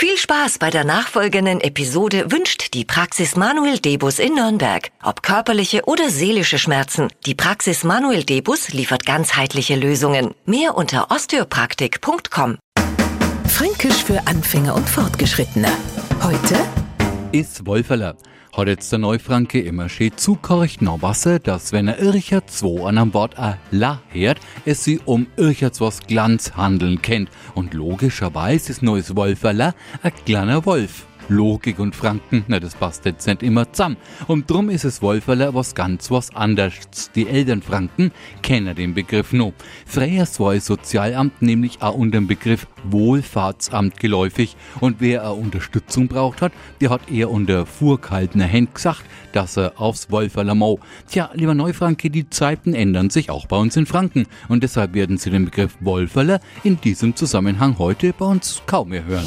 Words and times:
Viel 0.00 0.16
Spaß 0.16 0.58
bei 0.58 0.70
der 0.70 0.84
nachfolgenden 0.84 1.60
Episode 1.60 2.30
wünscht 2.30 2.72
die 2.72 2.84
Praxis 2.84 3.34
Manuel 3.34 3.80
Debus 3.80 4.20
in 4.20 4.36
Nürnberg. 4.36 4.92
Ob 5.02 5.24
körperliche 5.24 5.86
oder 5.86 6.08
seelische 6.08 6.56
Schmerzen, 6.60 7.08
die 7.26 7.34
Praxis 7.34 7.82
Manuel 7.82 8.22
Debus 8.22 8.68
liefert 8.68 9.04
ganzheitliche 9.04 9.74
Lösungen. 9.74 10.36
Mehr 10.46 10.76
unter 10.76 11.10
osteopraktik.com. 11.10 12.58
Fränkisch 13.48 14.04
für 14.04 14.24
Anfänger 14.28 14.76
und 14.76 14.88
Fortgeschrittene. 14.88 15.72
Heute 16.22 16.56
ist 17.32 17.66
Wolferler. 17.66 18.16
Hat 18.58 18.66
jetzt 18.66 18.90
der 18.90 18.98
Neufranke 18.98 19.60
immer 19.60 19.88
schön 19.88 20.16
zukocht 20.16 20.82
noch 20.82 21.00
Wasser, 21.00 21.38
dass 21.38 21.70
wenn 21.70 21.86
er 21.86 22.00
Ircher 22.00 22.44
zwei 22.48 22.88
an 22.88 22.98
einem 22.98 23.14
Wort 23.14 23.38
a 23.38 23.56
la 23.70 24.00
hört, 24.08 24.40
es 24.64 24.82
sie 24.82 24.98
um 25.04 25.28
Irchers 25.36 25.80
was 25.80 26.00
Glanz 26.00 26.56
handeln 26.56 27.00
kennt. 27.00 27.30
Und 27.54 27.72
logischerweise 27.72 28.72
ist 28.72 28.82
neues 28.82 29.14
Wolferler 29.14 29.76
a 30.02 30.10
kleiner 30.10 30.66
Wolf. 30.66 31.07
Logik 31.28 31.78
und 31.78 31.94
Franken, 31.94 32.44
na 32.48 32.58
das 32.58 32.74
passt 32.74 33.04
jetzt 33.04 33.26
nicht 33.26 33.42
immer 33.42 33.70
zusammen. 33.72 33.96
Und 34.26 34.50
drum 34.50 34.70
ist 34.70 34.84
es 34.84 35.02
Wolferler 35.02 35.54
was 35.54 35.74
ganz 35.74 36.10
was 36.10 36.34
anderes. 36.34 37.10
Die 37.14 37.28
Eltern 37.28 37.62
Franken 37.62 38.12
kennen 38.42 38.74
den 38.74 38.94
Begriff 38.94 39.32
no. 39.32 39.52
Freyers 39.86 40.40
war 40.40 40.54
das 40.54 40.66
Sozialamt 40.66 41.42
nämlich 41.42 41.82
auch 41.82 41.94
unter 41.94 42.18
dem 42.18 42.26
Begriff 42.26 42.66
Wohlfahrtsamt 42.84 43.98
geläufig 44.00 44.56
und 44.80 44.96
wer 45.00 45.22
er 45.22 45.36
Unterstützung 45.36 46.08
braucht 46.08 46.42
hat, 46.42 46.52
der 46.80 46.90
hat 46.90 47.10
eher 47.10 47.30
unter 47.30 47.66
vorkaltener 47.66 48.50
Hand 48.50 48.74
gesagt, 48.74 49.04
dass 49.32 49.56
er 49.56 49.80
aufs 49.80 50.10
Wolferler 50.10 50.54
mau. 50.54 50.78
Tja, 51.08 51.30
lieber 51.34 51.54
Neufranke, 51.54 52.10
die 52.10 52.30
Zeiten 52.30 52.74
ändern 52.74 53.10
sich 53.10 53.30
auch 53.30 53.46
bei 53.46 53.56
uns 53.56 53.76
in 53.76 53.86
Franken 53.86 54.26
und 54.48 54.62
deshalb 54.62 54.94
werden 54.94 55.18
Sie 55.18 55.30
den 55.30 55.44
Begriff 55.44 55.76
Wolferler 55.80 56.40
in 56.64 56.80
diesem 56.80 57.16
Zusammenhang 57.16 57.78
heute 57.78 58.12
bei 58.12 58.26
uns 58.26 58.62
kaum 58.66 58.90
mehr 58.90 59.04
hören. 59.04 59.26